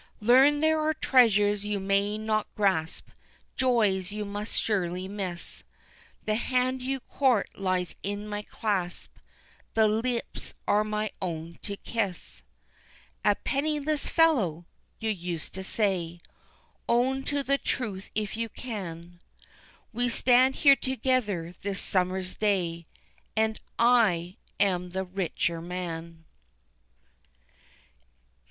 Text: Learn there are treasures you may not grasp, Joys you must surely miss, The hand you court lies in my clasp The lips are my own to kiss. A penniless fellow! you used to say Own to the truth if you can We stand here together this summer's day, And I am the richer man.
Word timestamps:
Learn 0.19 0.61
there 0.61 0.79
are 0.79 0.95
treasures 0.95 1.63
you 1.63 1.79
may 1.79 2.17
not 2.17 2.47
grasp, 2.55 3.09
Joys 3.55 4.11
you 4.11 4.25
must 4.25 4.59
surely 4.59 5.07
miss, 5.07 5.63
The 6.25 6.33
hand 6.33 6.81
you 6.81 7.01
court 7.01 7.51
lies 7.55 7.95
in 8.01 8.27
my 8.27 8.41
clasp 8.41 9.15
The 9.75 9.87
lips 9.87 10.55
are 10.67 10.83
my 10.83 11.11
own 11.21 11.59
to 11.61 11.77
kiss. 11.77 12.41
A 13.23 13.35
penniless 13.35 14.07
fellow! 14.07 14.65
you 14.99 15.11
used 15.11 15.53
to 15.53 15.63
say 15.63 16.19
Own 16.89 17.21
to 17.25 17.43
the 17.43 17.59
truth 17.59 18.09
if 18.15 18.35
you 18.35 18.49
can 18.49 19.19
We 19.93 20.09
stand 20.09 20.55
here 20.55 20.75
together 20.75 21.53
this 21.61 21.79
summer's 21.79 22.35
day, 22.35 22.87
And 23.37 23.59
I 23.77 24.37
am 24.59 24.89
the 24.93 25.03
richer 25.03 25.61
man. 25.61 26.25